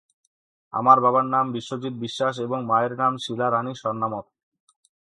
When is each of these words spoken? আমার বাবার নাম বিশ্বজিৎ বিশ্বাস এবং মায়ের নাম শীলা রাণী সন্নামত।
আমার 0.73 0.97
বাবার 0.99 1.25
নাম 1.25 1.45
বিশ্বজিৎ 1.51 1.93
বিশ্বাস 1.95 2.35
এবং 2.39 2.59
মায়ের 2.65 2.93
নাম 2.97 3.13
শীলা 3.17 3.47
রাণী 3.49 3.73
সন্নামত। 3.75 4.25